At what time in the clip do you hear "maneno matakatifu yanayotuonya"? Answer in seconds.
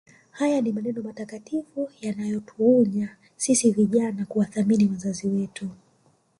0.71-3.15